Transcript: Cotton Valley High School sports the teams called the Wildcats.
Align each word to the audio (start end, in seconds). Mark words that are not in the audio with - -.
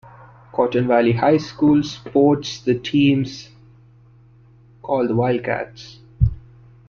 Cotton 0.51 0.87
Valley 0.87 1.11
High 1.13 1.37
School 1.37 1.83
sports 1.83 2.59
the 2.61 2.73
teams 2.73 3.49
called 4.81 5.09
the 5.11 5.15
Wildcats. 5.15 5.99